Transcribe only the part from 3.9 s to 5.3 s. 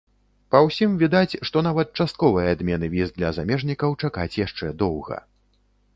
чакаць яшчэ доўга.